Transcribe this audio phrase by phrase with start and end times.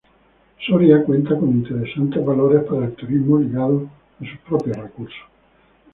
[0.65, 3.83] Soria cuenta con interesantes valores para el turismo, ligados
[4.19, 5.25] a sus propios recursos.